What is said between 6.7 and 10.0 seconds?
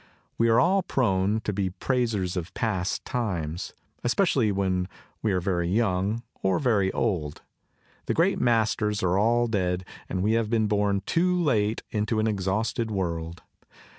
old. The great masters are all dead